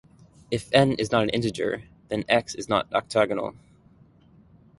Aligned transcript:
If 0.49 0.67
"n" 0.73 0.93
is 0.93 1.11
not 1.11 1.21
an 1.21 1.29
integer, 1.29 1.83
then 2.07 2.25
"x" 2.27 2.55
is 2.55 2.67
not 2.67 2.91
octagonal. 2.91 3.53